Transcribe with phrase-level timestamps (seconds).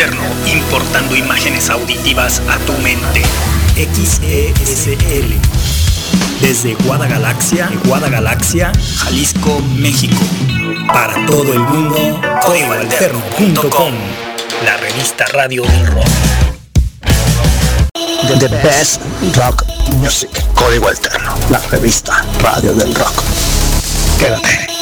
[0.00, 3.20] Importando imágenes auditivas a tu mente.
[3.76, 5.34] XESL.
[6.40, 10.16] Desde Guadagalaxia, Guadagalaxia, Jalisco, México.
[10.86, 13.92] Para todo el mundo, códigoalterno.com.
[14.64, 16.08] La revista radio del rock.
[18.38, 19.02] The best
[19.36, 20.30] rock music.
[20.54, 21.34] Código Alterno.
[21.50, 23.22] La revista radio del rock.
[24.18, 24.79] Quédate.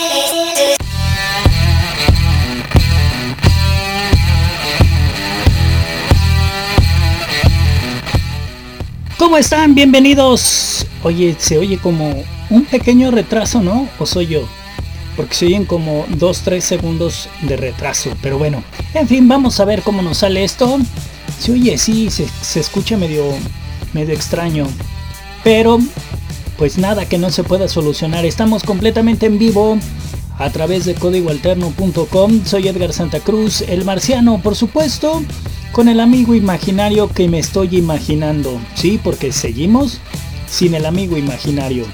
[9.19, 9.75] ¿Cómo están?
[9.75, 10.87] Bienvenidos.
[11.03, 13.89] Oye, se oye como un pequeño retraso, ¿no?
[13.99, 14.43] ¿O soy yo?
[15.17, 18.11] Porque se oyen como 2-3 segundos de retraso.
[18.23, 18.63] Pero bueno,
[18.95, 20.79] en fin, vamos a ver cómo nos sale esto.
[21.41, 23.25] Se oye, sí, se, escucha medio,
[23.93, 24.69] medio extraño.
[25.43, 25.81] Pero,
[26.57, 28.25] pues nada que no se pueda solucionar.
[28.25, 29.79] Estamos completamente en vivo
[30.39, 32.45] a través de códigoalterno.com.
[32.45, 35.25] Soy Edgar Santa Cruz, el marciano, por supuesto
[35.73, 38.61] con el amigo imaginario que me estoy imaginando.
[38.75, 40.01] Sí, porque seguimos
[40.49, 41.87] sin el amigo imaginario.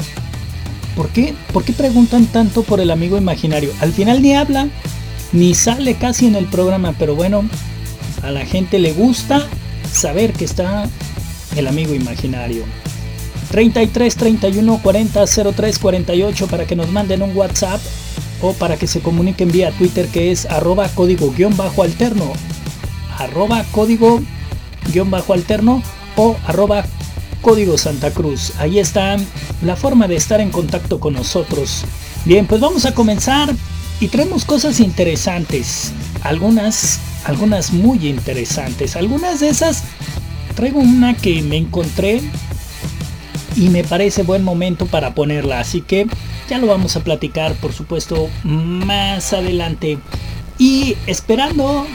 [0.97, 1.35] ¿Por qué?
[1.53, 3.73] ¿Por qué preguntan tanto por el amigo imaginario?
[3.81, 4.69] Al final ni habla,
[5.33, 7.43] ni sale casi en el programa, pero bueno,
[8.23, 9.47] a la gente le gusta
[9.93, 10.89] saber que está
[11.57, 12.65] el amigo imaginario.
[13.51, 17.81] 33 31 40 03 48 para que nos manden un WhatsApp
[18.41, 22.33] o para que se comuniquen vía Twitter que es arroba código guion bajo alterno
[23.19, 24.23] arroba código
[24.93, 25.83] guion bajo alterno
[26.17, 26.85] o arroba
[27.41, 28.53] código Santa Cruz.
[28.59, 29.17] Ahí está
[29.63, 31.85] la forma de estar en contacto con nosotros.
[32.25, 33.55] Bien, pues vamos a comenzar
[34.01, 35.93] y traemos cosas interesantes.
[36.23, 38.97] Algunas, algunas muy interesantes.
[38.97, 39.85] Algunas de esas
[40.55, 42.23] traigo una que me encontré
[43.57, 45.61] y me parece buen momento para ponerla.
[45.61, 46.07] Así que
[46.49, 49.99] ya lo vamos a platicar, por supuesto, más adelante.
[50.59, 51.87] Y esperando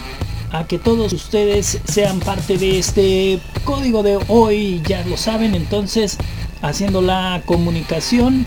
[0.51, 6.17] a que todos ustedes sean parte de este código de hoy, ya lo saben, entonces
[6.61, 8.45] haciendo la comunicación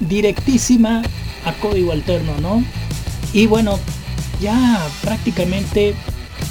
[0.00, 1.02] directísima
[1.44, 2.64] a código alterno, ¿no?
[3.32, 3.78] Y bueno,
[4.40, 5.94] ya prácticamente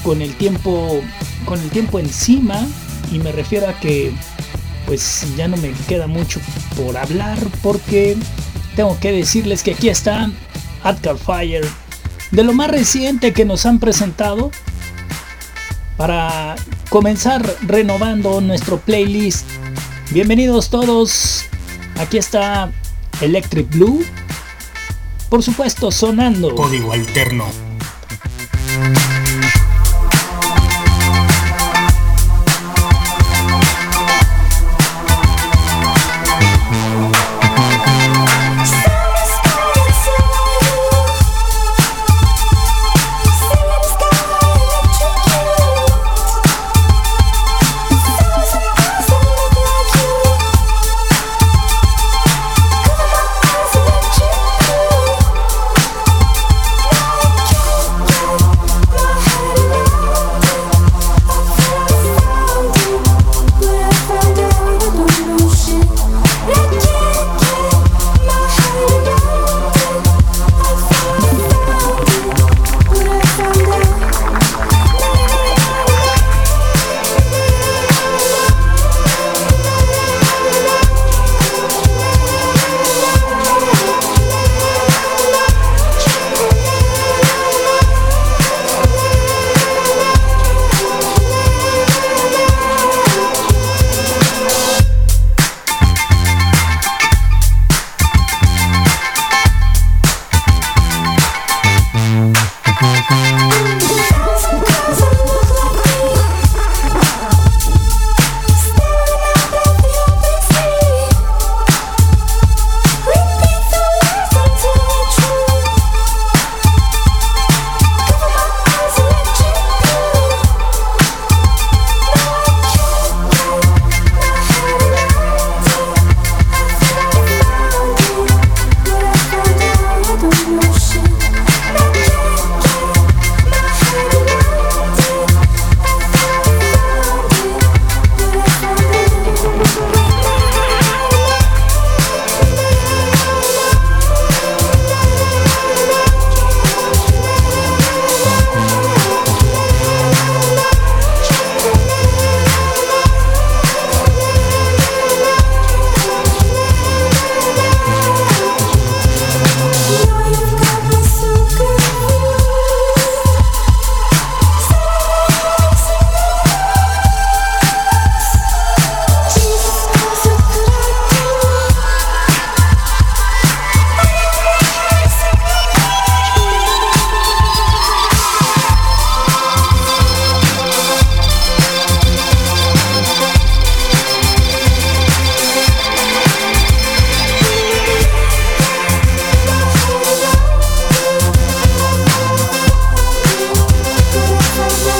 [0.04, 1.02] con el tiempo
[1.46, 2.66] con el tiempo encima
[3.12, 4.14] y me refiero a que
[4.86, 6.40] pues ya no me queda mucho
[6.76, 8.18] por hablar porque
[8.76, 10.30] tengo que decirles que aquí está
[10.84, 11.66] Adcar Fire
[12.32, 14.52] de lo más reciente que nos han presentado
[16.04, 16.58] para
[16.90, 19.48] comenzar renovando nuestro playlist.
[20.12, 21.46] Bienvenidos todos.
[21.98, 22.74] Aquí está
[23.22, 24.04] Electric Blue.
[25.30, 26.54] Por supuesto, sonando.
[26.56, 27.46] Código alterno.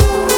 [0.06, 0.33] Oh,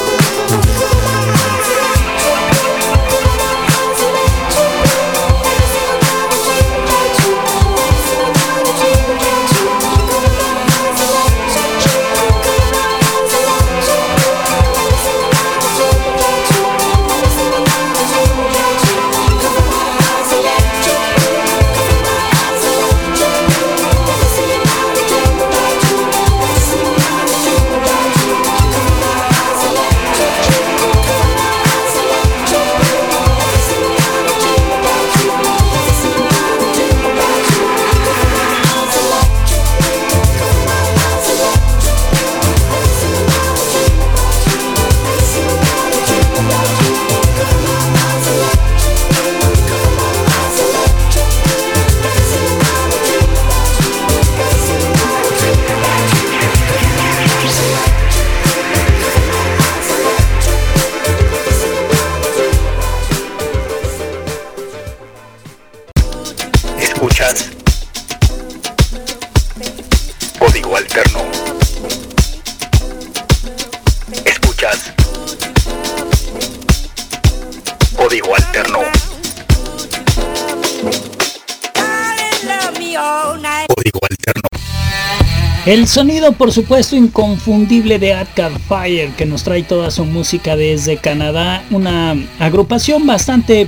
[85.65, 90.97] El sonido, por supuesto, inconfundible de Adcard Fire, que nos trae toda su música desde
[90.97, 93.67] Canadá, una agrupación bastante,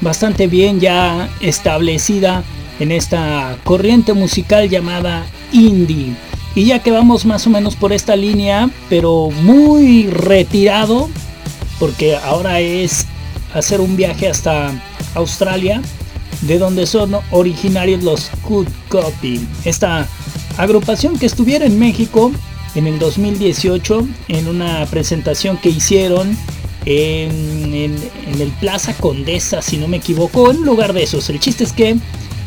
[0.00, 2.44] bastante bien ya establecida
[2.80, 6.16] en esta corriente musical llamada indie.
[6.54, 11.10] Y ya que vamos más o menos por esta línea, pero muy retirado,
[11.78, 13.04] porque ahora es
[13.52, 14.72] hacer un viaje hasta
[15.14, 15.82] Australia,
[16.40, 19.46] de donde son originarios los Good Copy.
[19.66, 20.08] Esta
[20.56, 22.32] agrupación que estuviera en México
[22.74, 26.36] en el 2018 en una presentación que hicieron
[26.86, 27.94] en,
[28.40, 31.30] el Plaza Condesa, si no me equivoco, en lugar de esos.
[31.30, 31.96] El chiste es que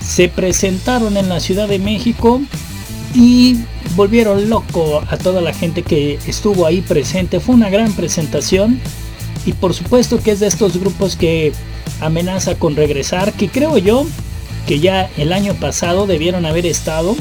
[0.06, 2.42] se presentaron en la Ciudad de México
[3.16, 3.58] y
[3.96, 7.40] volvieron loco a toda la gente que estuvo ahí presente.
[7.40, 8.80] Fue una gran presentación
[9.46, 11.54] y por supuesto que es de estos grupos que
[12.02, 14.06] amenaza con regresar, que creo yo
[14.68, 17.16] que ya el año pasado debieron haber estado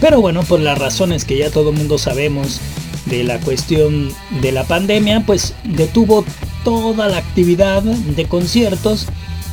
[0.00, 2.60] pero bueno, por las razones que ya todo el mundo sabemos
[3.06, 6.24] de la cuestión de la pandemia, pues detuvo
[6.64, 9.06] toda la actividad de conciertos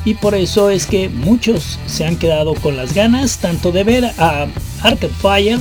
[0.03, 4.05] y por eso es que muchos se han quedado con las ganas tanto de ver
[4.05, 4.47] a
[4.81, 5.59] Arcade Fire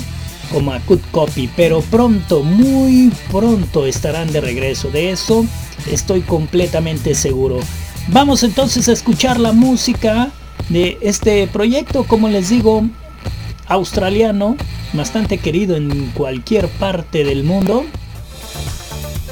[0.52, 4.90] como a Cut Copy, pero pronto, muy pronto estarán de regreso.
[4.90, 5.46] De eso
[5.90, 7.60] estoy completamente seguro.
[8.08, 10.31] Vamos entonces a escuchar la música
[10.69, 12.84] de este proyecto, como les digo,
[13.66, 14.56] australiano,
[14.93, 17.84] bastante querido en cualquier parte del mundo.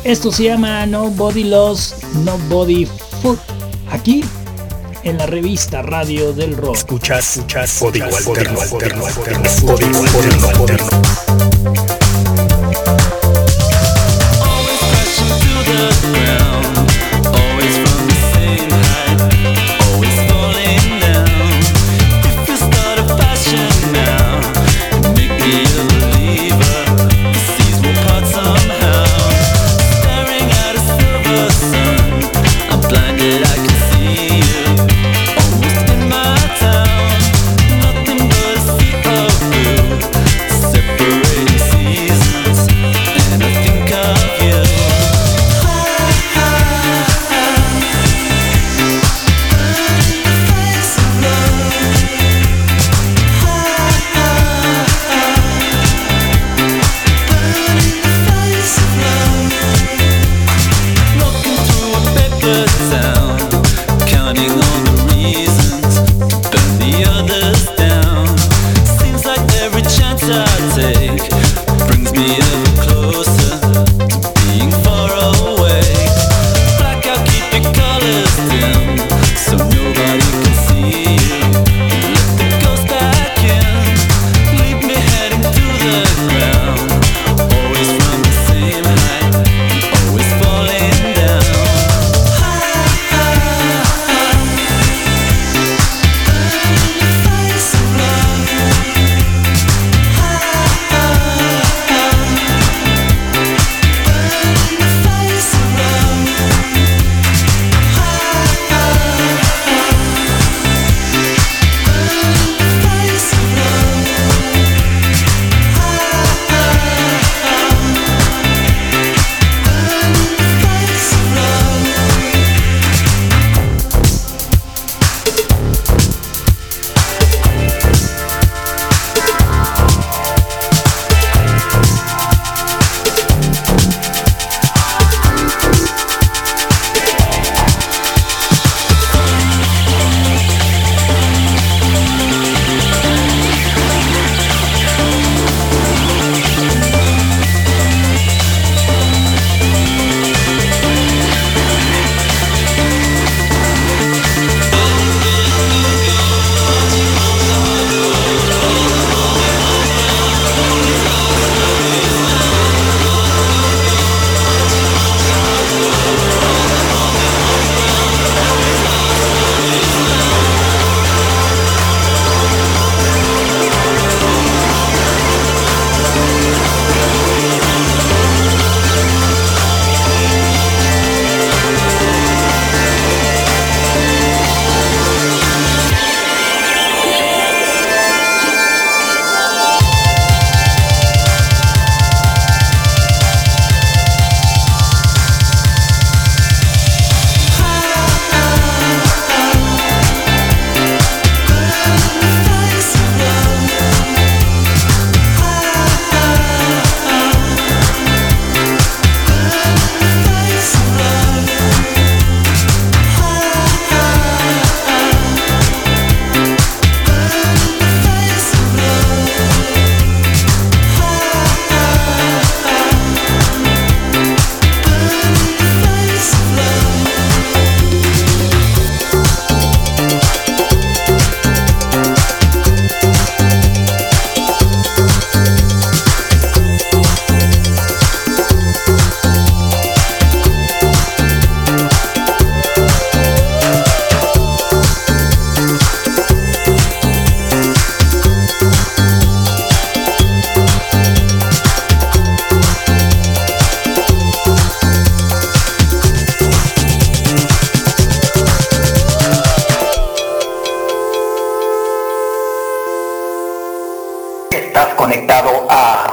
[0.05, 2.87] Esto se llama Nobody Lost, Nobody
[3.23, 3.39] Foot.
[3.91, 4.25] Aquí
[5.05, 6.77] en la revista Radio del Rock.
[6.77, 11.12] Escuchas, escuchas, código alterno, alterno, alterno, código alterno, alterno.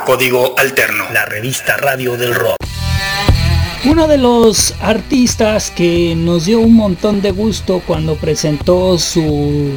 [0.10, 2.56] Código Alterno, la revista radio del rock.
[3.86, 9.72] Uno de los artistas que nos dio un montón de gusto cuando presentó su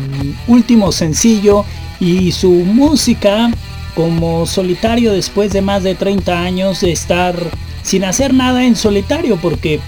[0.47, 1.67] último sencillo
[2.01, 3.51] y su música
[3.95, 7.37] como solitario después de más de 30 años de estar
[7.83, 9.81] sin hacer nada en solitario porque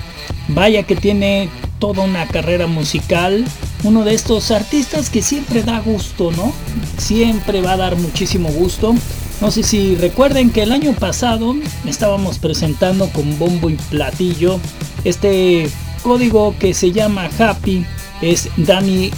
[0.49, 3.47] vaya que tiene toda una carrera musical,
[3.85, 6.53] uno de estos artistas que siempre da gusto, ¿no?
[6.99, 8.95] Siempre va a dar muchísimo gusto.
[9.41, 11.55] No sé si recuerden que el año pasado
[11.87, 14.59] estábamos presentando con bombo y platillo
[15.05, 15.71] este
[16.03, 17.85] código que se llama Happy.
[18.21, 19.11] Es Danny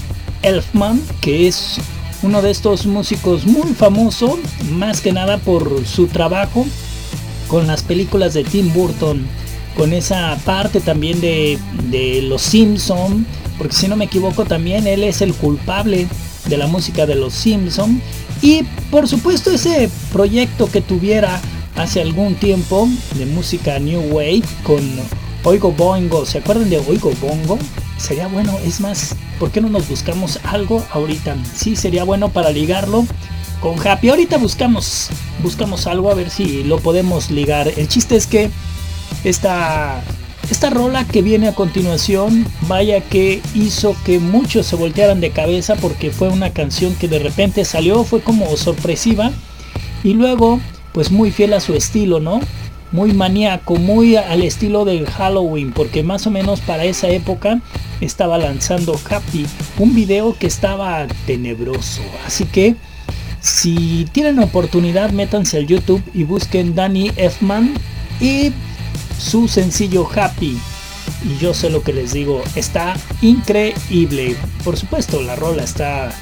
[0.42, 1.78] Elfman, que es
[2.22, 4.38] uno de estos músicos muy famoso,
[4.72, 6.66] más que nada por su trabajo
[7.48, 9.26] con las películas de Tim Burton,
[9.76, 11.58] con esa parte también de,
[12.22, 13.26] Los Simpson,
[13.58, 16.06] porque si no me equivoco también él es el culpable
[16.48, 18.00] de la música de Los Simpson
[18.42, 21.40] y por supuesto ese proyecto que tuviera
[21.76, 24.80] hace algún tiempo de música New Wave con
[25.44, 27.58] Oigo Bongo, ¿se acuerdan de Oigo Bongo?
[27.98, 31.36] Sería bueno, es más, ¿por qué no nos buscamos algo ahorita?
[31.54, 33.06] Sí, sería bueno para ligarlo
[33.60, 34.08] con Happy.
[34.08, 35.08] Ahorita buscamos,
[35.42, 37.68] buscamos algo a ver si lo podemos ligar.
[37.76, 38.50] El chiste es que
[39.24, 40.02] esta,
[40.50, 45.74] esta rola que viene a continuación, vaya que hizo que muchos se voltearan de cabeza
[45.76, 49.32] porque fue una canción que de repente salió, fue como sorpresiva
[50.04, 50.60] y luego
[50.92, 52.40] pues muy fiel a su estilo, ¿no?
[52.92, 57.60] Muy maníaco, muy al estilo del Halloween, porque más o menos para esa época
[58.00, 59.46] estaba lanzando Happy,
[59.78, 62.02] un video que estaba tenebroso.
[62.24, 62.76] Así que
[63.40, 67.74] si tienen oportunidad, métanse al YouTube y busquen Danny Elfman
[68.20, 68.52] y
[69.18, 70.58] su sencillo Happy.
[71.24, 74.36] Y yo sé lo que les digo, está increíble.
[74.64, 76.12] Por supuesto, la rola está,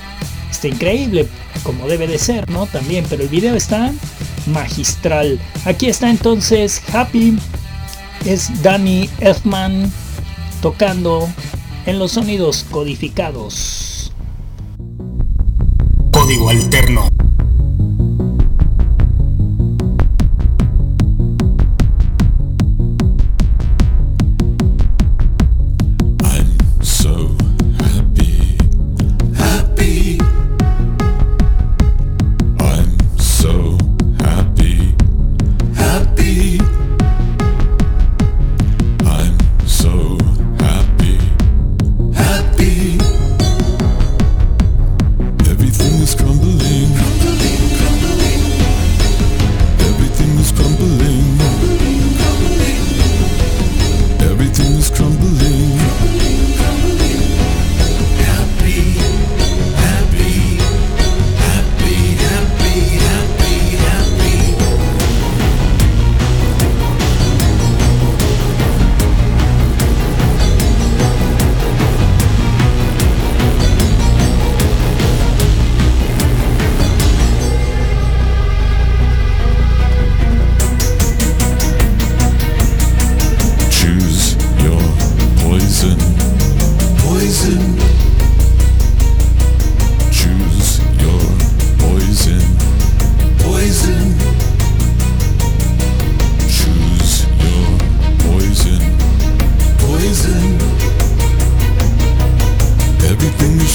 [0.50, 1.28] está increíble,
[1.62, 2.66] como debe de ser, ¿no?
[2.66, 3.92] También, pero el video está
[4.46, 5.40] magistral.
[5.64, 7.38] Aquí está entonces Happy.
[8.24, 9.92] Es Danny Elfman
[10.62, 11.28] tocando
[11.84, 14.12] en los sonidos codificados.
[16.10, 17.13] Código Alterno.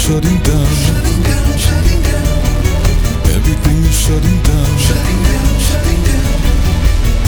[0.10, 0.66] shutting down.
[0.66, 2.26] Shutting down, shutting down.
[3.36, 4.78] Everything is shutting down.
[4.88, 6.40] Shutting down, shutting down.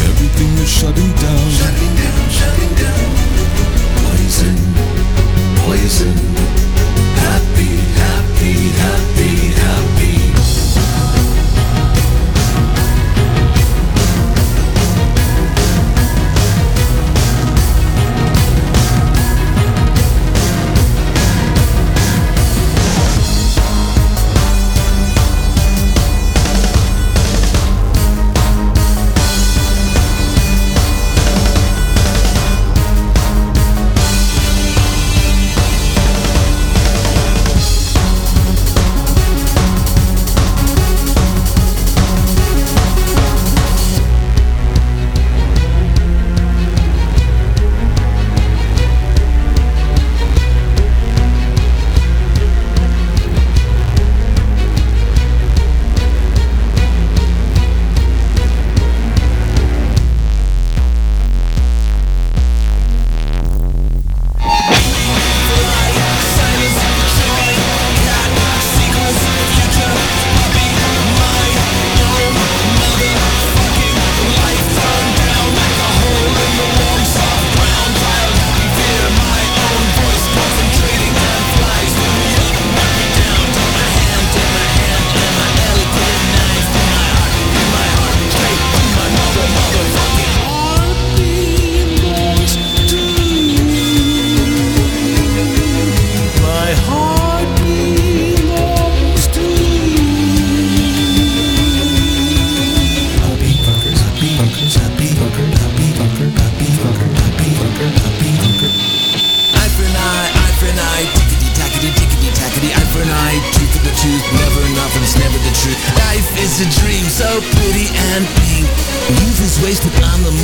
[0.09, 1.51] Everything is shutting down.
[1.61, 3.05] Shutting down, shutting down.
[4.01, 4.57] Poison,
[5.61, 6.30] poison.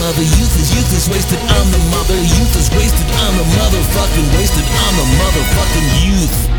[0.07, 0.23] Mother.
[0.23, 2.15] Youth is youth is wasted on the mother.
[2.15, 6.56] Youth is wasted on the motherfucking wasted on the motherfucking youth.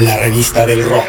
[0.00, 1.06] La revista del rock.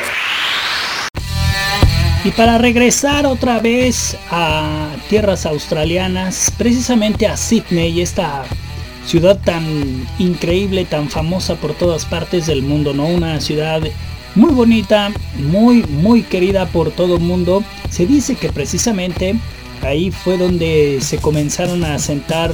[2.24, 8.44] Y para regresar otra vez a tierras australianas, precisamente a Sydney, esta
[9.06, 13.08] ciudad tan increíble, tan famosa por todas partes del mundo, ¿no?
[13.08, 13.82] Una ciudad
[14.36, 17.64] muy bonita, muy, muy querida por todo el mundo.
[17.90, 19.36] Se dice que precisamente
[19.82, 22.52] ahí fue donde se comenzaron a asentar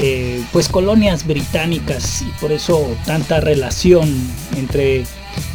[0.00, 4.08] eh, pues colonias británicas y por eso tanta relación
[4.56, 5.04] entre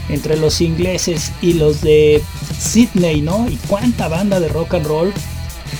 [0.09, 2.21] entre los ingleses y los de
[2.59, 3.47] Sydney, ¿no?
[3.49, 5.13] Y cuánta banda de rock and roll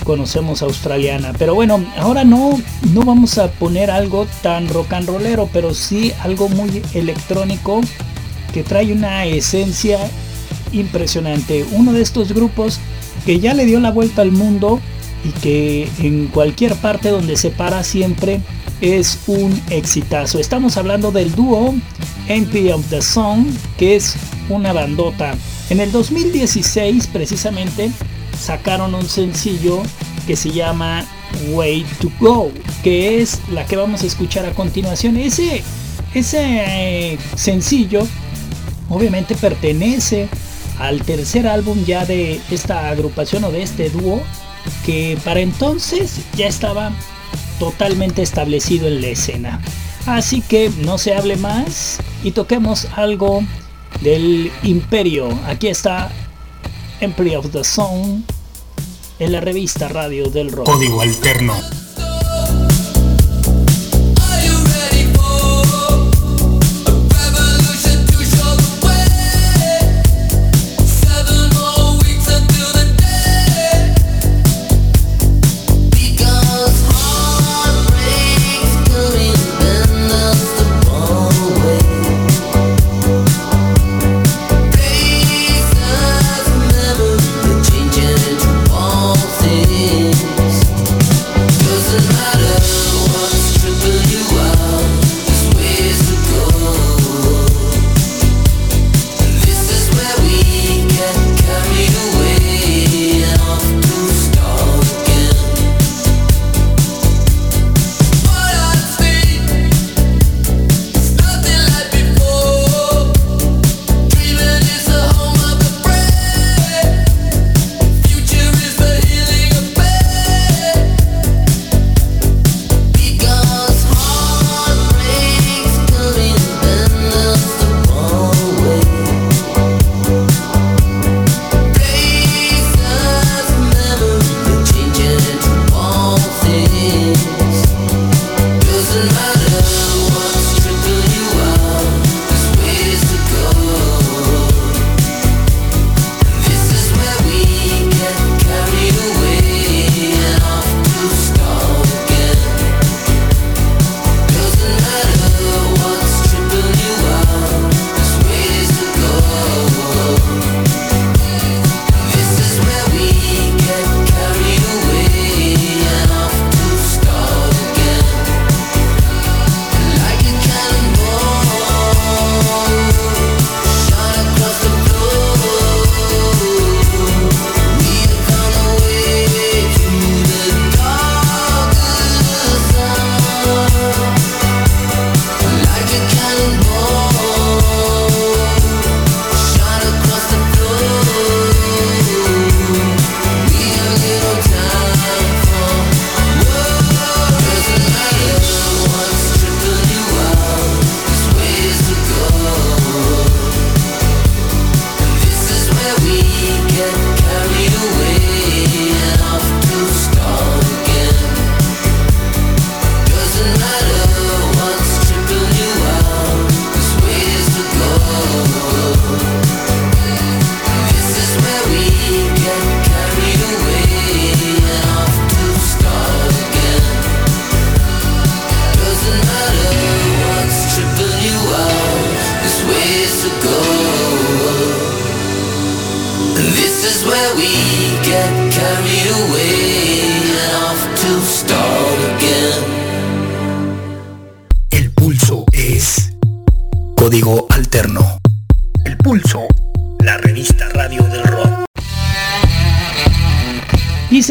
[0.04, 1.34] conocemos australiana.
[1.38, 2.60] Pero bueno, ahora no,
[2.94, 7.82] no vamos a poner algo tan rock and rollero, pero sí algo muy electrónico
[8.54, 10.00] que trae una esencia
[10.72, 11.66] impresionante.
[11.72, 12.80] Uno de estos grupos
[13.26, 14.80] que ya le dio la vuelta al mundo
[15.24, 18.42] y que en cualquier parte donde se para siempre
[18.82, 20.40] es un exitazo.
[20.40, 21.74] Estamos hablando del dúo
[22.28, 23.46] Entry of the Song,
[23.78, 24.16] que es
[24.50, 25.36] una bandota.
[25.70, 27.92] En el 2016 precisamente
[28.40, 29.82] sacaron un sencillo
[30.28, 31.06] que se llama
[31.50, 32.52] Way to Go,
[32.84, 35.18] que es la que vamos a escuchar a continuación.
[35.18, 35.64] Ese,
[36.14, 38.08] ese eh, sencillo
[38.90, 40.28] obviamente pertenece
[40.80, 44.22] al tercer álbum ya de esta agrupación o de este dúo
[44.86, 46.92] que para entonces ya estaba
[47.60, 49.62] totalmente establecido en la escena.
[50.06, 53.42] Así que no se hable más y toquemos algo
[54.02, 55.30] del imperio.
[55.46, 56.12] Aquí está
[57.00, 58.22] Emperor of the Song
[59.20, 60.66] en la revista Radio del Rock.
[60.66, 61.56] Código Alterno.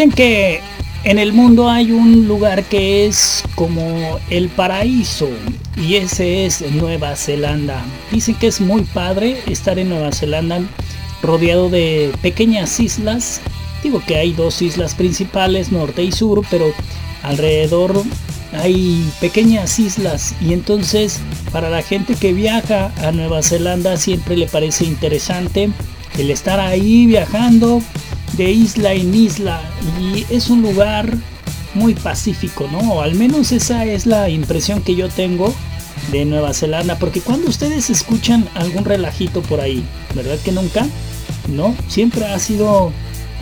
[0.02, 0.60] Dicen que
[1.04, 5.28] en el mundo hay un lugar que es como el paraíso
[5.76, 7.84] y ese es Nueva Zelanda.
[8.10, 10.60] Dicen que es muy padre estar en Nueva Zelanda
[11.22, 13.40] rodeado de pequeñas islas.
[13.84, 16.74] Digo que hay dos islas principales, norte y sur, pero
[17.22, 18.02] alrededor
[18.52, 21.20] hay pequeñas islas y entonces
[21.52, 25.70] para la gente que viaja a Nueva Zelanda siempre le parece interesante
[26.18, 27.80] el estar ahí viajando
[28.36, 29.60] de isla en isla
[30.00, 31.16] y es un lugar
[31.74, 32.78] muy pacífico, ¿no?
[32.94, 35.54] O al menos esa es la impresión que yo tengo
[36.10, 40.86] de Nueva Zelanda, porque cuando ustedes escuchan algún relajito por ahí, ¿verdad que nunca?
[41.48, 42.92] No, siempre ha sido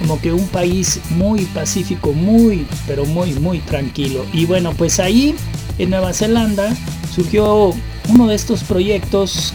[0.01, 4.25] como que un país muy pacífico, muy, pero muy, muy tranquilo.
[4.33, 5.35] Y bueno, pues ahí
[5.79, 6.75] en Nueva Zelanda
[7.15, 7.75] surgió
[8.09, 9.53] uno de estos proyectos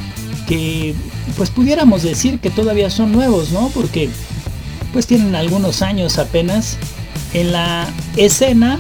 [0.48, 0.94] que
[1.38, 3.70] pues pudiéramos decir que todavía son nuevos, ¿no?
[3.74, 4.10] Porque
[4.96, 6.78] pues tienen algunos años apenas
[7.34, 8.80] en la escena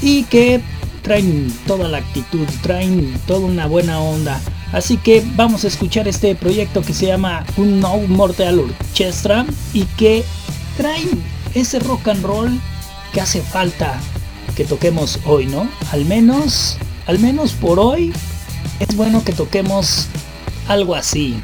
[0.00, 0.60] y que
[1.02, 4.40] traen toda la actitud, traen toda una buena onda.
[4.72, 9.84] Así que vamos a escuchar este proyecto que se llama Un No Mortal Orchestra y
[9.84, 10.24] que
[10.76, 11.22] traen
[11.54, 12.60] ese rock and roll
[13.12, 14.00] que hace falta
[14.56, 15.68] que toquemos hoy, ¿no?
[15.92, 18.12] Al menos, al menos por hoy
[18.80, 20.08] es bueno que toquemos
[20.66, 21.40] algo así.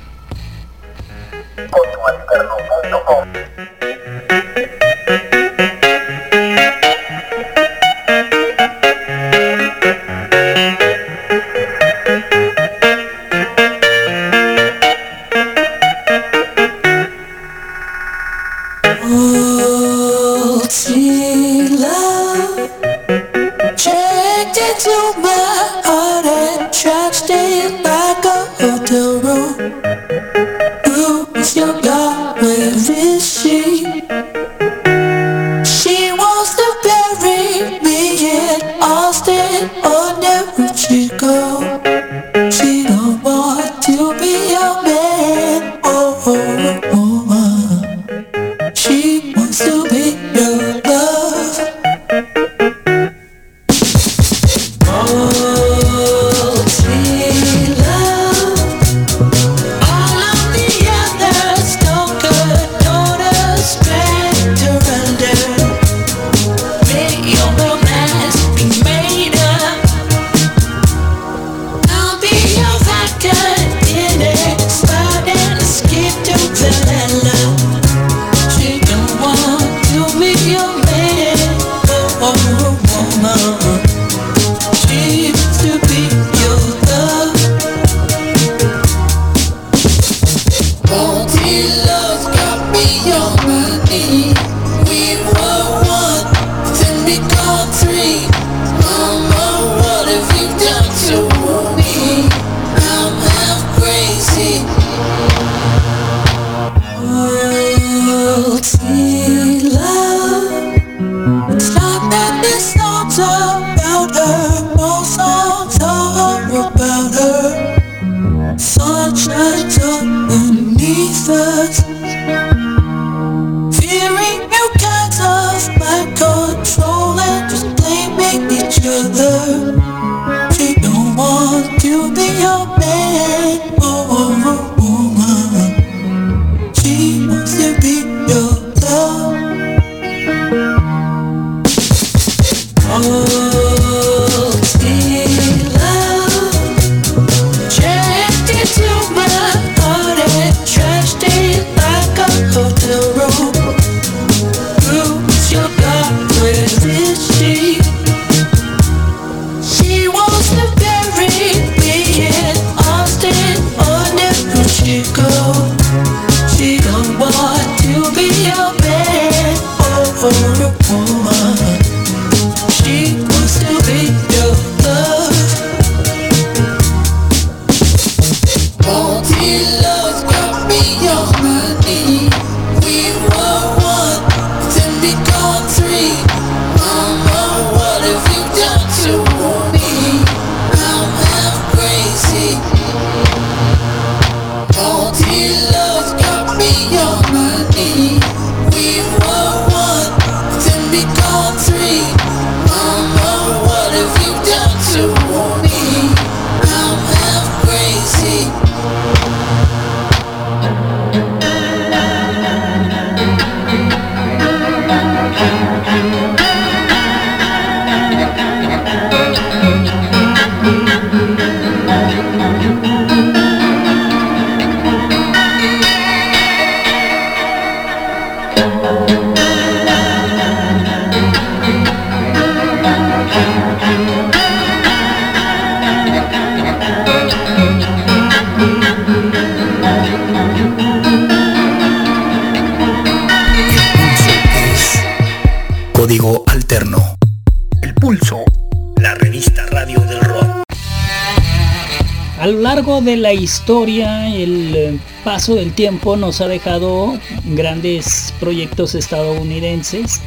[253.28, 260.22] La historia, el eh, paso del tiempo nos ha dejado grandes proyectos estadounidenses,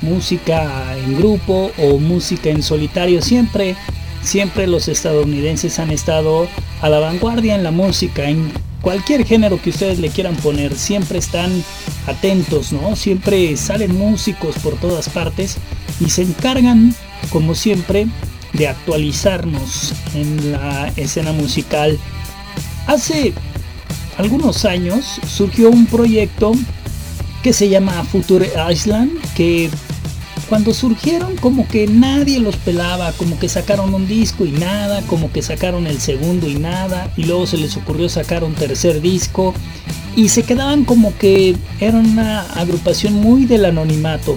[0.00, 3.20] música en grupo o música en solitario.
[3.20, 3.74] Siempre,
[4.22, 6.46] siempre los estadounidenses han estado
[6.82, 10.76] a la vanguardia en la música, en cualquier género que ustedes le quieran poner.
[10.76, 11.50] Siempre están
[12.06, 12.94] atentos, ¿no?
[12.94, 15.56] Siempre salen músicos por todas partes
[15.98, 16.94] y se encargan,
[17.30, 18.06] como siempre,
[18.52, 21.98] de actualizarnos en la escena musical.
[22.86, 23.32] Hace
[24.16, 26.52] algunos años surgió un proyecto
[27.42, 29.70] que se llama Future Island, que
[30.48, 35.32] cuando surgieron como que nadie los pelaba, como que sacaron un disco y nada, como
[35.32, 39.52] que sacaron el segundo y nada, y luego se les ocurrió sacar un tercer disco,
[40.14, 44.36] y se quedaban como que eran una agrupación muy del anonimato,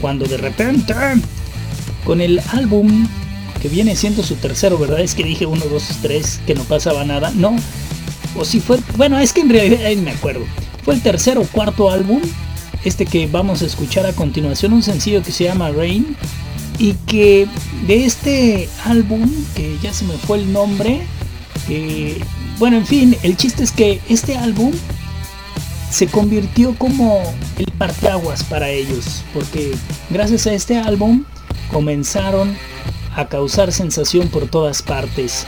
[0.00, 0.94] cuando de repente,
[2.04, 3.08] con el álbum
[3.60, 5.00] que viene siendo su tercero, ¿verdad?
[5.00, 7.32] Es que dije 1, 2, 3, que no pasaba nada.
[7.34, 7.56] No.
[8.36, 8.78] O si fue.
[8.96, 10.44] Bueno, es que en realidad ahí me acuerdo.
[10.84, 12.20] Fue el tercer o cuarto álbum.
[12.84, 14.72] Este que vamos a escuchar a continuación.
[14.72, 16.16] Un sencillo que se llama Rain.
[16.78, 17.48] Y que
[17.86, 21.00] de este álbum, que ya se me fue el nombre.
[21.68, 22.20] eh,
[22.58, 24.72] bueno, en fin, el chiste es que este álbum
[25.90, 27.22] se convirtió como
[27.56, 29.24] el parteaguas para ellos.
[29.34, 29.72] Porque
[30.10, 31.24] gracias a este álbum
[31.72, 32.56] comenzaron
[33.16, 35.46] a causar sensación por todas partes.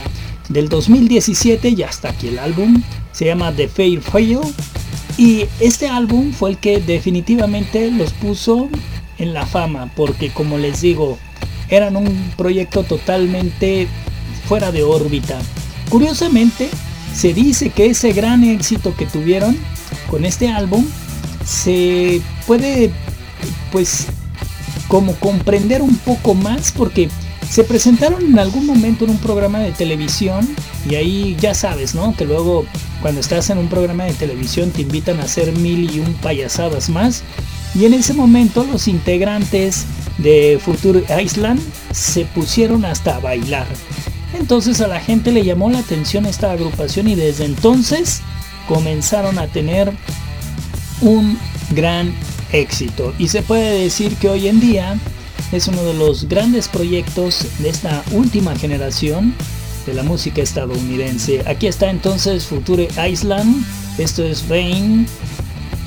[0.51, 2.83] Del 2017 ya está aquí el álbum,
[3.13, 4.39] se llama The Fair Fail
[5.17, 8.67] y este álbum fue el que definitivamente los puso
[9.17, 11.17] en la fama porque como les digo,
[11.69, 13.87] eran un proyecto totalmente
[14.45, 15.39] fuera de órbita.
[15.87, 16.69] Curiosamente,
[17.15, 19.57] se dice que ese gran éxito que tuvieron
[20.09, 20.85] con este álbum
[21.45, 22.91] se puede
[23.71, 24.07] pues
[24.89, 27.07] como comprender un poco más porque
[27.51, 30.47] se presentaron en algún momento en un programa de televisión
[30.89, 32.15] y ahí ya sabes, ¿no?
[32.15, 32.65] Que luego
[33.01, 36.89] cuando estás en un programa de televisión te invitan a hacer mil y un payasadas
[36.89, 37.23] más.
[37.75, 39.83] Y en ese momento los integrantes
[40.17, 41.59] de Future Island
[41.91, 43.67] se pusieron hasta a bailar.
[44.39, 48.21] Entonces a la gente le llamó la atención esta agrupación y desde entonces
[48.65, 49.91] comenzaron a tener
[51.01, 51.37] un
[51.71, 52.13] gran
[52.53, 53.13] éxito.
[53.19, 54.97] Y se puede decir que hoy en día
[55.51, 59.35] es uno de los grandes proyectos de esta última generación
[59.85, 61.43] de la música estadounidense.
[61.47, 63.65] Aquí está entonces Future Island,
[63.97, 65.07] esto es Vain,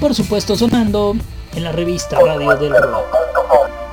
[0.00, 1.16] por supuesto sonando
[1.54, 3.83] en la revista Radio del Rock.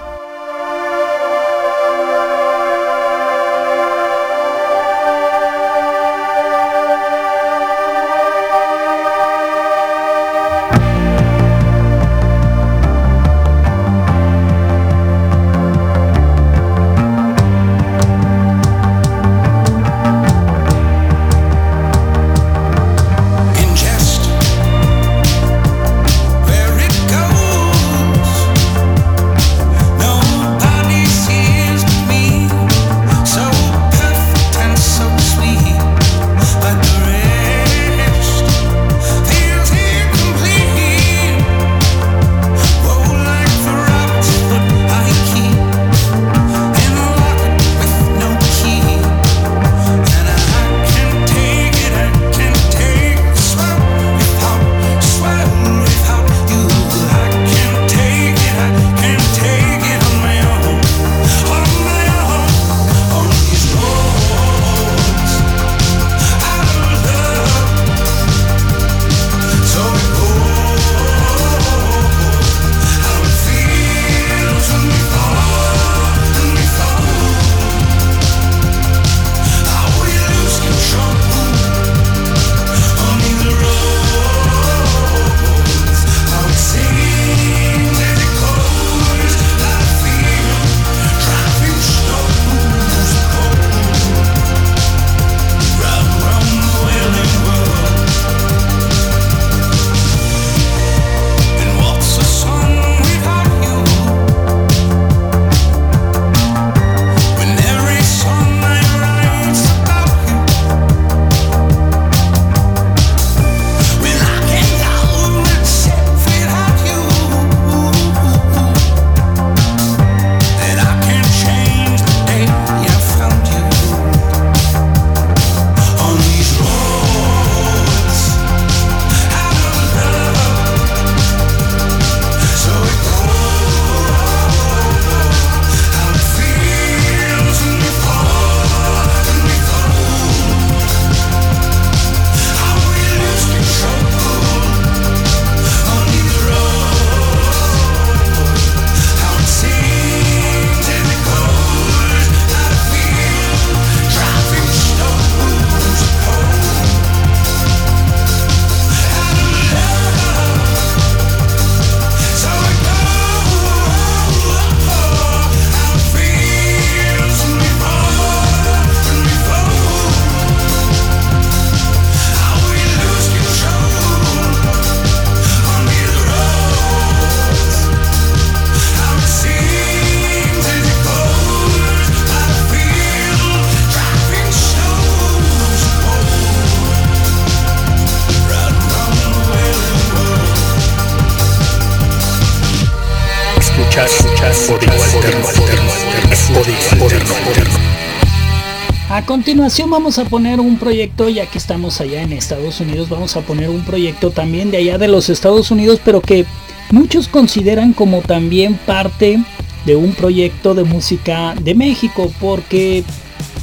[199.41, 203.41] Continuación vamos a poner un proyecto, ya que estamos allá en Estados Unidos, vamos a
[203.41, 206.45] poner un proyecto también de allá de los Estados Unidos, pero que
[206.91, 209.43] muchos consideran como también parte
[209.87, 213.03] de un proyecto de música de México, porque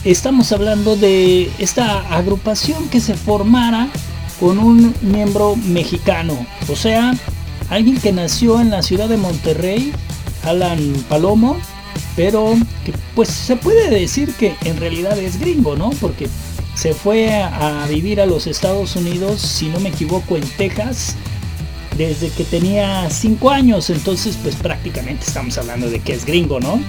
[0.03, 3.87] estamos hablando de esta agrupación que se formara
[4.41, 7.15] con un miembro mexicano, o sea,
[7.71, 9.93] alguien que nació en la ciudad de Monterrey,
[10.43, 11.57] Alan Palomo,
[12.19, 12.57] pero
[13.15, 15.91] pues se puede decir que en realidad es gringo, ¿no?
[16.01, 16.27] Porque
[16.75, 21.15] se fue a, a vivir a los Estados Unidos, si no me equivoco, en Texas,
[21.97, 26.81] desde que tenía 5 años, entonces pues prácticamente estamos hablando de que es gringo, ¿no?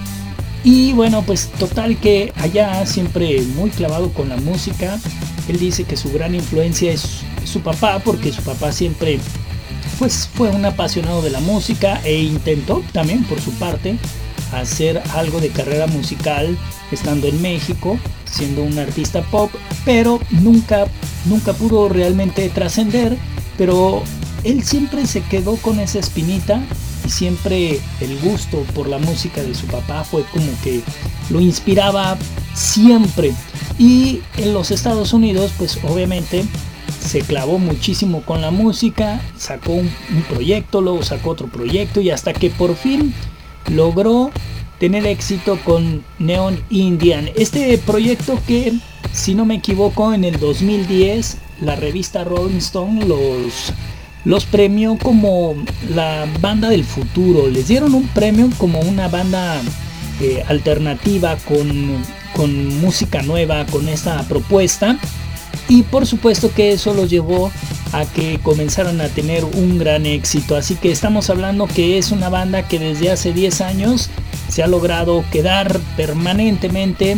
[0.64, 5.00] Y bueno, pues total que allá siempre muy clavado con la música,
[5.48, 9.20] él dice que su gran influencia es su papá, porque su papá siempre
[10.00, 14.00] pues fue un apasionado de la música e intentó también por su parte
[14.52, 16.58] hacer algo de carrera musical
[16.92, 19.52] estando en México, siendo un artista pop,
[19.86, 20.88] pero nunca
[21.26, 23.18] nunca pudo realmente trascender,
[23.58, 24.04] pero
[24.44, 26.62] él siempre se quedó con esa espinita
[27.06, 30.82] y siempre el gusto por la música de su papá fue como que
[31.30, 32.18] lo inspiraba
[32.54, 33.34] siempre.
[33.78, 36.44] Y en los Estados Unidos, pues obviamente
[37.00, 42.10] se clavó muchísimo con la música, sacó un, un proyecto, luego sacó otro proyecto y
[42.10, 43.14] hasta que por fin
[43.70, 44.32] logró
[44.80, 47.30] tener éxito con Neon Indian.
[47.36, 48.74] Este proyecto que,
[49.12, 53.74] si no me equivoco, en el 2010 la revista Rolling Stone los,
[54.24, 55.56] los premió como
[55.94, 57.48] la banda del futuro.
[57.50, 59.62] Les dieron un premio como una banda
[60.22, 62.04] eh, alternativa con,
[62.34, 64.98] con música nueva, con esta propuesta.
[65.68, 67.52] Y por supuesto que eso los llevó
[67.92, 70.56] a que comenzaran a tener un gran éxito.
[70.56, 74.10] Así que estamos hablando que es una banda que desde hace 10 años
[74.50, 77.18] se ha logrado quedar permanentemente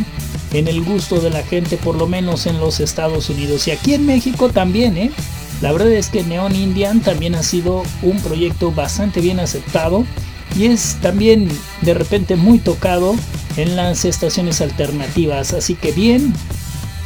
[0.54, 3.68] en el gusto de la gente, por lo menos en los Estados Unidos.
[3.68, 5.12] Y aquí en México también, ¿eh?
[5.62, 10.06] La verdad es que Neon Indian también ha sido un proyecto bastante bien aceptado
[10.58, 11.48] y es también
[11.82, 13.16] de repente muy tocado
[13.58, 15.54] en las estaciones alternativas.
[15.54, 16.34] Así que bien,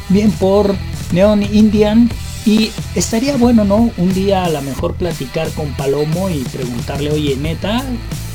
[0.08, 0.74] bien por
[1.12, 2.10] Neon Indian.
[2.46, 3.90] Y estaría bueno, ¿no?
[3.96, 7.82] Un día a lo mejor platicar con Palomo y preguntarle, oye, neta,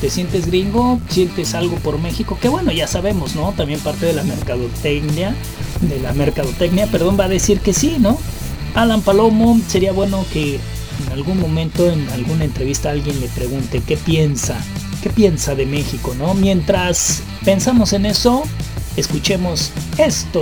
[0.01, 0.99] ¿te sientes gringo?
[1.07, 2.37] ¿Sientes algo por México?
[2.39, 3.53] Que bueno, ya sabemos, ¿no?
[3.53, 5.33] También parte de la mercadotecnia,
[5.79, 8.17] de la mercadotecnia, perdón, va a decir que sí, ¿no?
[8.75, 10.55] Alan Palomo, sería bueno que
[11.05, 14.57] en algún momento, en alguna entrevista, alguien le pregunte qué piensa,
[15.01, 16.33] qué piensa de México, ¿no?
[16.33, 18.43] Mientras pensamos en eso,
[18.97, 20.41] escuchemos esto.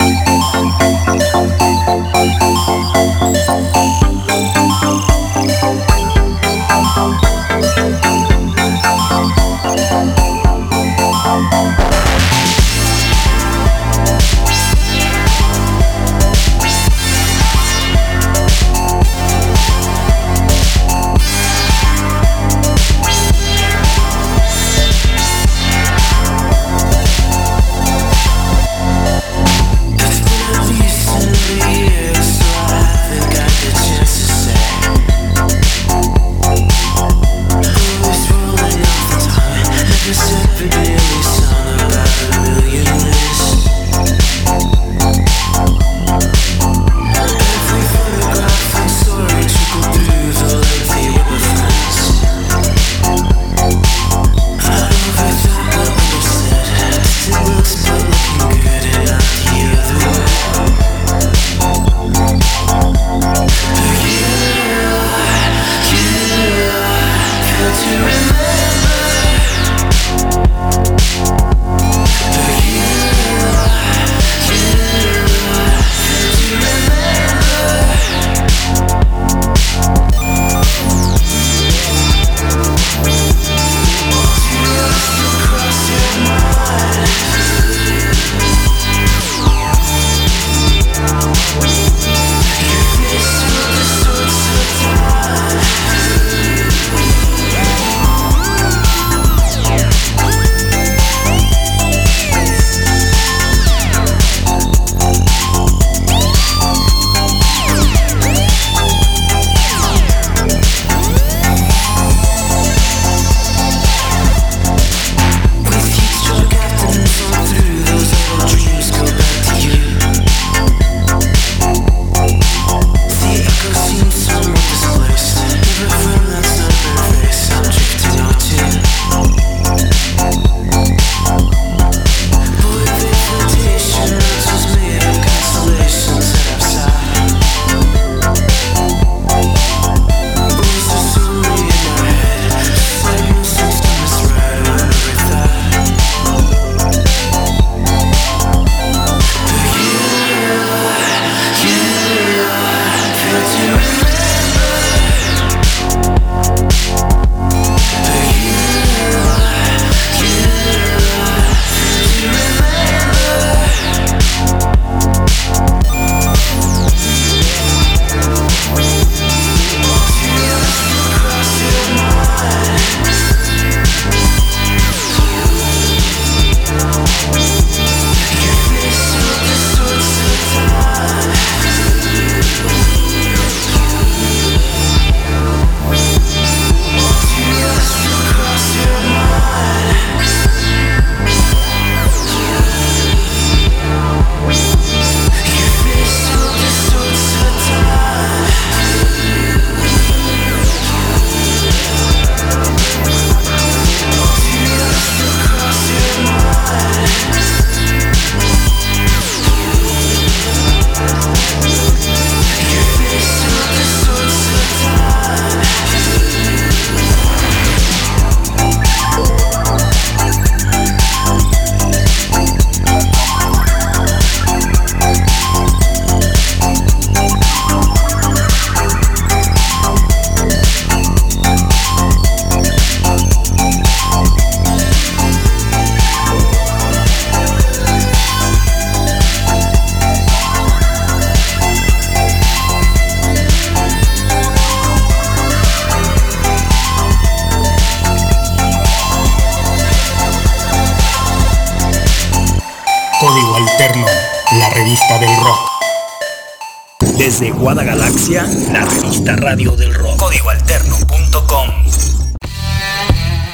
[258.41, 260.17] La revista Radio del Rock.
[260.17, 261.67] Códigoalterno.com.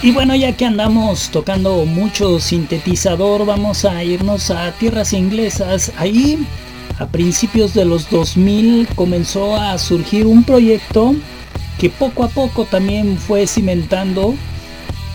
[0.01, 5.91] Y bueno, ya que andamos tocando mucho sintetizador, vamos a irnos a tierras inglesas.
[5.97, 6.47] Ahí,
[6.99, 11.15] a principios de los 2000, comenzó a surgir un proyecto
[11.77, 14.35] que poco a poco también fue cimentando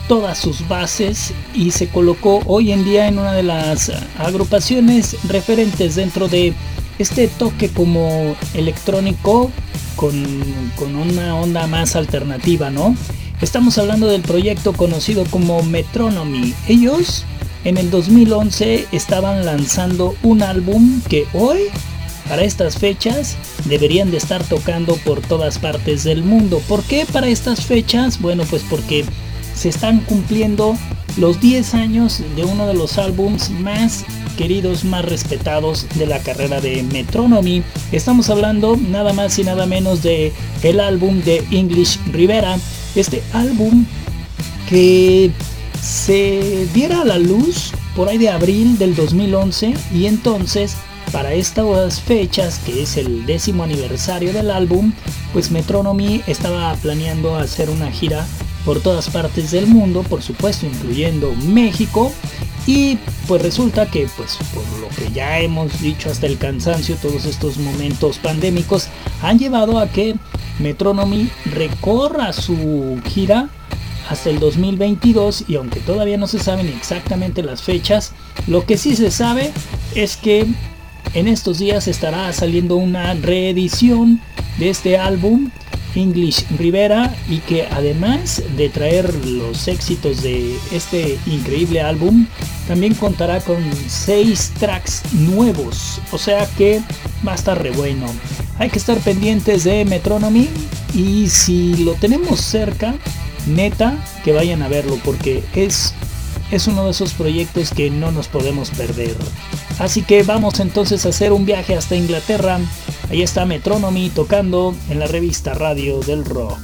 [0.07, 5.95] todas sus bases y se colocó hoy en día en una de las agrupaciones referentes
[5.95, 6.53] dentro de
[6.99, 9.51] este toque como electrónico
[9.95, 10.13] con,
[10.75, 12.95] con una onda más alternativa, ¿no?
[13.41, 16.53] Estamos hablando del proyecto conocido como Metronomy.
[16.67, 17.25] Ellos
[17.65, 21.63] en el 2011 estaban lanzando un álbum que hoy,
[22.27, 26.61] para estas fechas, deberían de estar tocando por todas partes del mundo.
[26.67, 28.19] ¿Por qué para estas fechas?
[28.21, 29.05] Bueno, pues porque
[29.55, 30.77] se están cumpliendo
[31.17, 34.03] los 10 años de uno de los álbums más
[34.33, 37.63] queridos, más respetados de la carrera de Metronomy.
[37.91, 42.57] Estamos hablando nada más y nada menos de el álbum de English Rivera.
[42.95, 43.85] Este álbum
[44.69, 45.31] que
[45.81, 50.75] se diera a la luz por ahí de abril del 2011 y entonces
[51.11, 54.93] para estas fechas, que es el décimo aniversario del álbum,
[55.31, 58.25] pues Metronomy estaba planeando hacer una gira
[58.65, 62.11] por todas partes del mundo, por supuesto incluyendo México,
[62.65, 62.97] y
[63.27, 67.57] pues resulta que pues por lo que ya hemos dicho hasta el cansancio, todos estos
[67.57, 68.87] momentos pandémicos
[69.21, 70.15] han llevado a que
[70.59, 73.49] Metronomy recorra su gira
[74.09, 78.13] hasta el 2022 y aunque todavía no se saben exactamente las fechas,
[78.47, 79.51] lo que sí se sabe
[79.95, 80.45] es que
[81.13, 84.21] en estos días estará saliendo una reedición
[84.57, 85.51] de este álbum
[85.95, 92.27] English Rivera y que además de traer los éxitos de este increíble álbum,
[92.67, 96.81] también contará con 6 tracks nuevos, o sea que
[97.27, 98.05] va a estar re bueno.
[98.59, 100.49] Hay que estar pendientes de Metronomy
[100.93, 102.95] y si lo tenemos cerca,
[103.47, 105.93] neta que vayan a verlo porque es
[106.51, 109.15] es uno de esos proyectos que no nos podemos perder.
[109.79, 112.59] Así que vamos entonces a hacer un viaje hasta Inglaterra.
[113.09, 116.57] Ahí está Metronomy tocando en la revista Radio del Rock.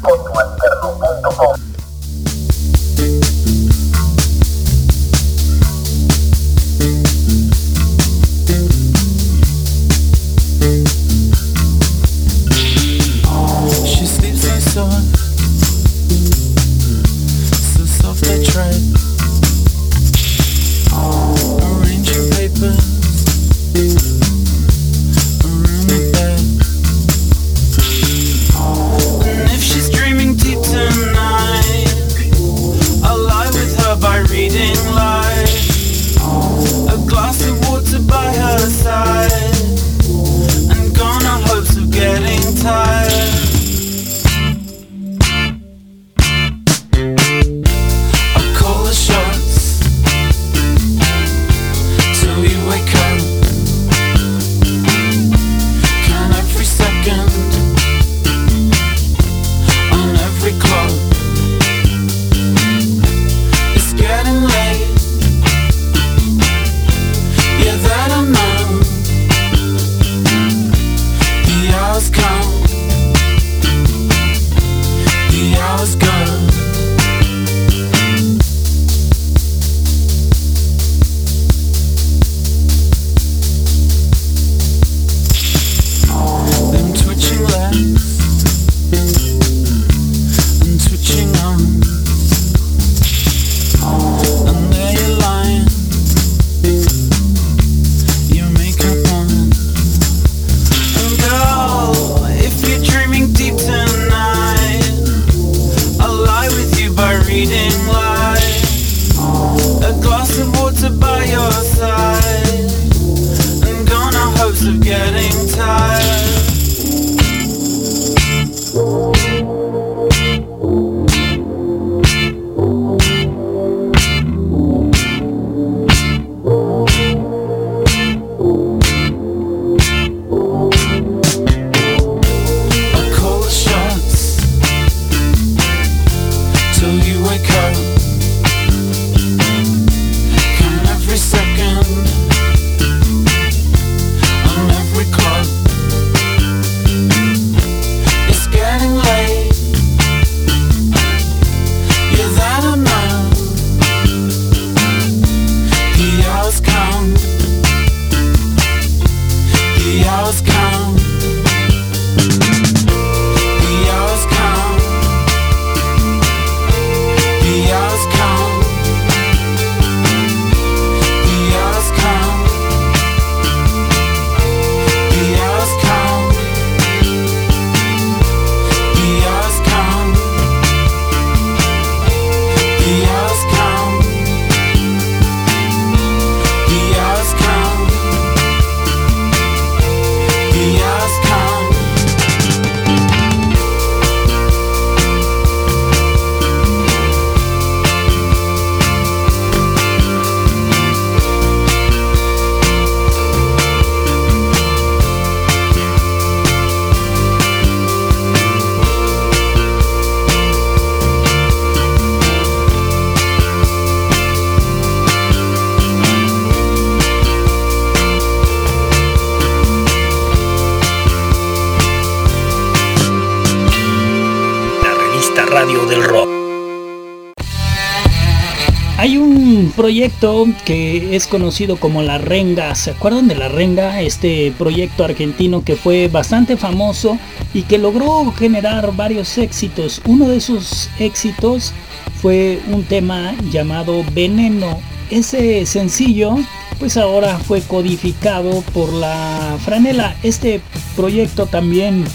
[230.66, 232.74] Que es conocido como La Renga.
[232.76, 234.02] ¿Se acuerdan de La Renga?
[234.02, 237.18] Este proyecto argentino que fue bastante famoso
[237.54, 240.02] y que logró generar varios éxitos.
[240.06, 241.74] Uno de esos éxitos
[242.22, 244.80] fue un tema llamado Veneno.
[245.10, 246.36] Ese sencillo
[246.80, 250.16] pues ahora fue codificado por la franela.
[250.24, 250.62] Este
[250.96, 252.06] proyecto también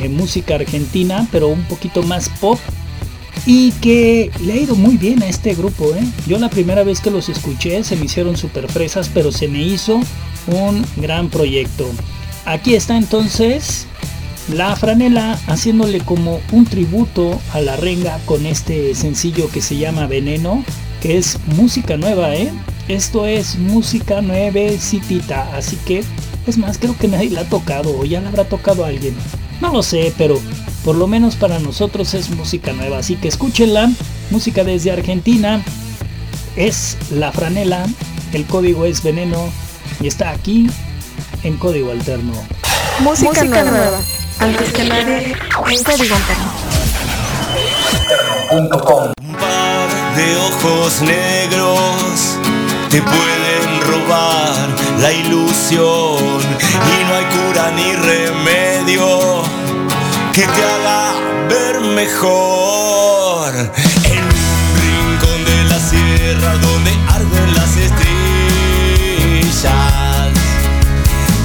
[0.00, 2.58] de música argentina, pero un poquito más pop
[3.48, 5.94] y que le ha ido muy bien a este grupo.
[5.94, 6.04] ¿eh?
[6.26, 9.62] Yo la primera vez que los escuché se me hicieron super fresas, pero se me
[9.62, 10.02] hizo
[10.48, 11.88] un gran proyecto.
[12.44, 13.86] Aquí está entonces
[14.52, 20.06] la franela haciéndole como un tributo a la renga con este sencillo que se llama
[20.06, 20.62] Veneno,
[21.00, 22.52] que es música nueva, ¿eh?
[22.86, 26.04] Esto es música nuevecita, así que
[26.46, 29.14] es más, creo que nadie la ha tocado o ya la habrá tocado alguien.
[29.62, 30.38] No lo sé, pero
[30.88, 33.90] por lo menos para nosotros es música nueva, así que escúchenla.
[34.30, 35.62] Música desde Argentina.
[36.56, 37.84] Es La Franela.
[38.32, 39.50] El código es Veneno.
[40.00, 40.66] Y está aquí
[41.42, 42.32] en código alterno.
[43.00, 44.00] Música, nueva.
[44.38, 46.52] Antes que nadie, un código alterno.
[48.52, 52.38] Un par de ojos negros
[52.88, 54.70] te pueden robar
[55.02, 59.57] la ilusión y no hay cura ni remedio
[60.38, 61.00] que te haga
[61.48, 63.52] ver mejor.
[64.04, 68.12] En un rincón de la sierra donde arden las estrellas,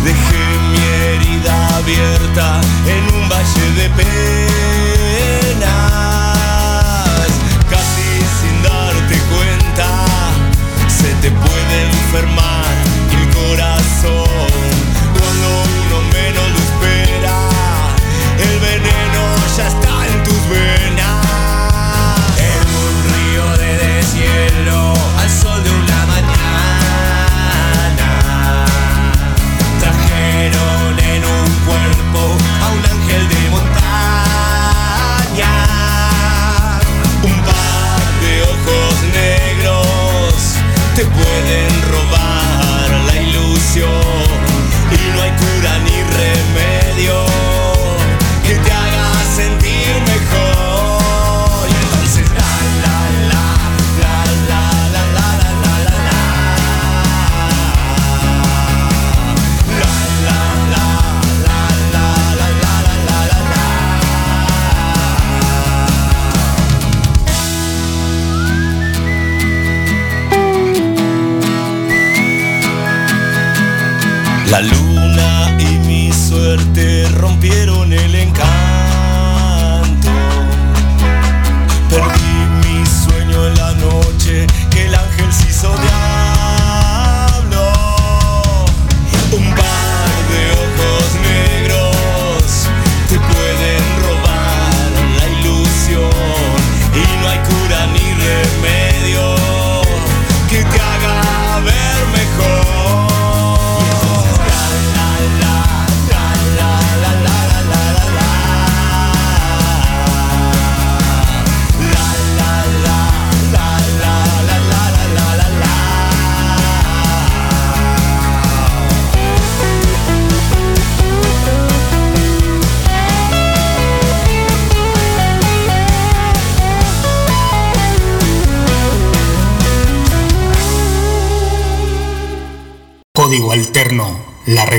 [0.04, 4.38] dejé mi herida abierta en un valle de penas.
[7.74, 9.88] Casi sin darte cuenta,
[10.88, 12.53] se te puede enfermar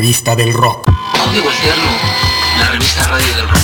[0.05, 0.85] revista del rock.
[1.13, 1.91] Código Alterno,
[2.59, 3.63] la revista radio del rock.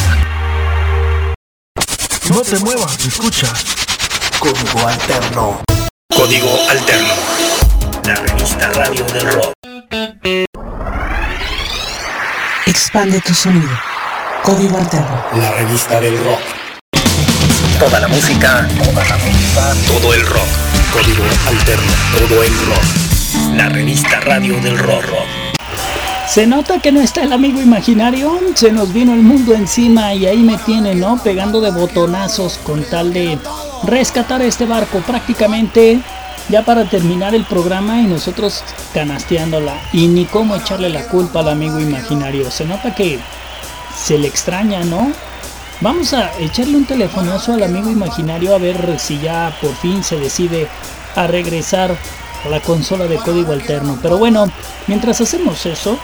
[2.31, 3.53] No te muevas, escucha.
[4.39, 5.61] Código alterno.
[6.17, 7.13] Código Alterno,
[8.07, 9.53] la revista radio del rock.
[12.65, 13.79] Expande tu sonido.
[14.43, 15.23] Código alterno.
[15.35, 16.41] La revista del rock.
[17.79, 20.49] Toda la música, toda la música, todo el rock.
[20.91, 23.57] Código Alterno, todo el rock.
[23.57, 25.20] La revista radio del rock.
[26.31, 30.27] Se nota que no está el amigo imaginario, se nos vino el mundo encima y
[30.27, 31.21] ahí me tiene, ¿no?
[31.21, 33.37] Pegando de botonazos con tal de
[33.83, 36.01] rescatar este barco prácticamente
[36.49, 38.63] ya para terminar el programa y nosotros
[38.95, 39.75] canasteándola.
[39.93, 42.49] Y ni cómo echarle la culpa al amigo imaginario.
[42.53, 43.19] Se nota que
[43.97, 45.11] se le extraña, ¿no?
[45.81, 50.17] Vamos a echarle un telefonazo al amigo imaginario a ver si ya por fin se
[50.17, 50.69] decide
[51.17, 51.97] a regresar
[52.49, 53.99] la consola de código alterno.
[54.03, 54.47] Pero bueno,
[54.87, 55.99] mientras hacemos eso,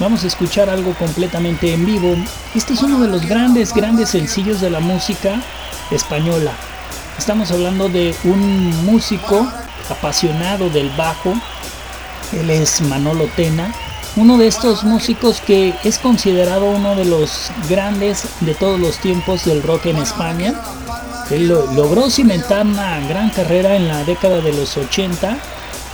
[0.00, 2.14] vamos a escuchar algo completamente en vivo.
[2.54, 5.40] Este es uno de los grandes, grandes sencillos de la música
[5.90, 6.52] española.
[7.18, 9.46] Estamos hablando de un músico
[9.90, 11.34] apasionado del bajo.
[12.32, 13.72] Él es Manolo Tena,
[14.16, 19.44] uno de estos músicos que es considerado uno de los grandes de todos los tiempos
[19.44, 20.54] del rock en España.
[21.30, 25.38] Él lo- logró cimentar una gran carrera en la década de los 80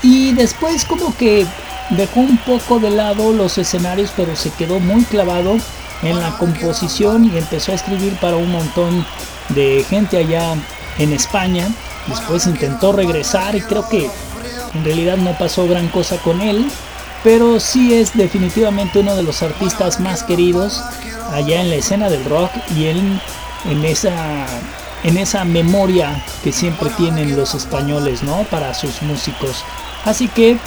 [0.02, 1.46] y después como que
[1.90, 5.56] dejó un poco de lado los escenarios pero se quedó muy clavado
[6.02, 9.04] en la composición y empezó a escribir para un montón
[9.50, 10.54] de gente allá
[10.98, 11.68] en España.
[12.06, 14.10] Después intentó regresar y creo que
[14.74, 16.70] en realidad no pasó gran cosa con él,
[17.22, 20.82] pero sí es definitivamente uno de los artistas más queridos
[21.32, 23.20] allá en la escena del rock y en,
[23.66, 24.46] en esa
[25.02, 28.44] en esa memoria que siempre tienen los españoles, ¿no?
[28.50, 29.64] Para sus músicos.
[30.04, 30.58] Así que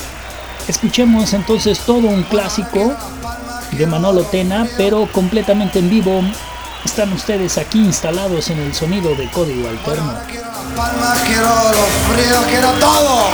[0.68, 2.96] escuchemos entonces todo un clásico
[3.72, 6.22] de Manolo Tena, pero completamente en vivo.
[6.86, 10.16] Están ustedes aquí instalados en el sonido de código alterno.
[10.28, 11.50] Quiero
[12.14, 13.30] fríos, quiero todo.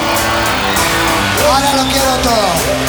[1.51, 2.88] Ahora lo quiero todo.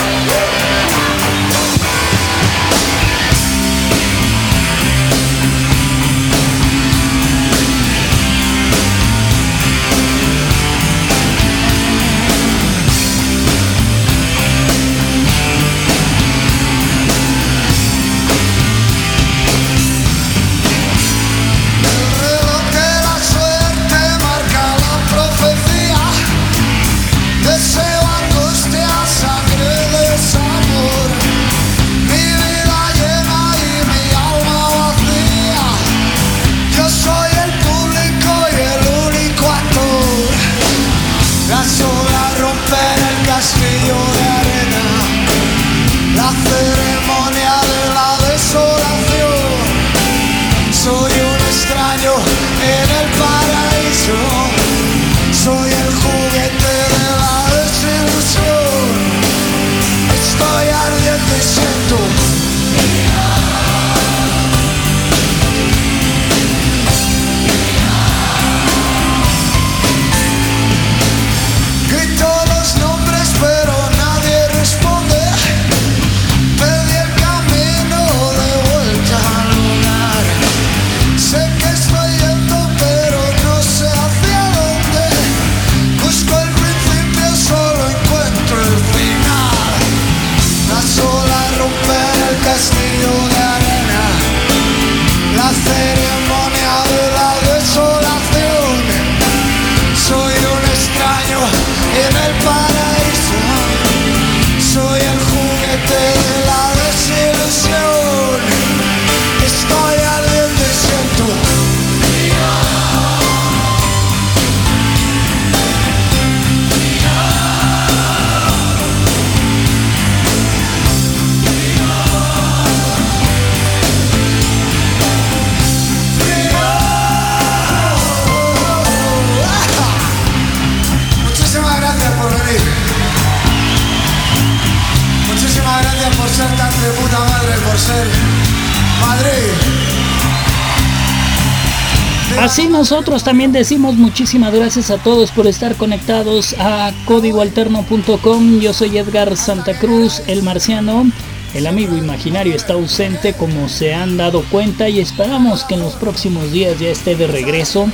[142.51, 148.59] Así nosotros también decimos muchísimas gracias a todos por estar conectados a códigoalterno.com.
[148.59, 151.09] Yo soy Edgar Santa Cruz, el marciano.
[151.55, 155.95] El amigo imaginario está ausente como se han dado cuenta y esperamos que en los
[155.95, 157.87] próximos días ya esté de regreso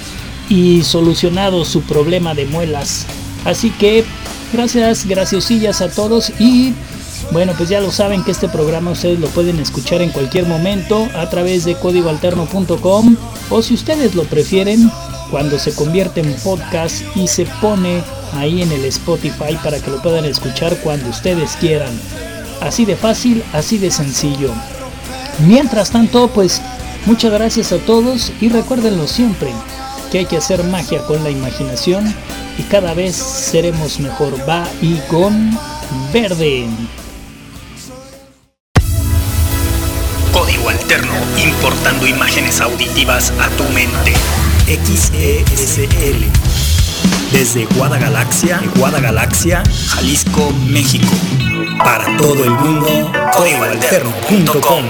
[0.48, 3.04] y solucionado su problema de muelas.
[3.44, 4.07] Así que
[4.54, 6.72] gracias, graciosillas a todos y
[7.33, 11.09] bueno, pues ya lo saben que este programa ustedes lo pueden escuchar en cualquier momento
[11.14, 13.17] a través de códigoalterno.com
[13.51, 14.91] o si ustedes lo prefieren,
[15.31, 18.03] cuando se convierte en podcast y se pone
[18.35, 21.93] ahí en el Spotify para que lo puedan escuchar cuando ustedes quieran.
[22.61, 24.53] Así de fácil, así de sencillo.
[25.47, 26.62] Mientras tanto, pues
[27.05, 29.51] muchas gracias a todos y recuérdenlo siempre,
[30.11, 32.14] que hay que hacer magia con la imaginación
[32.59, 34.49] y cada vez seremos mejor.
[34.49, 35.51] Va y con
[36.12, 36.67] verde.
[40.37, 44.12] Código Alterno, importando imágenes auditivas a tu mente.
[44.66, 46.26] XESL.
[47.32, 51.09] Desde Guadagalaxia, Guadagalaxia, Jalisco, México.
[51.78, 54.84] Para todo el mundo, códigoalterno.com.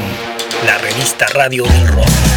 [0.67, 2.36] La revista radio del rock.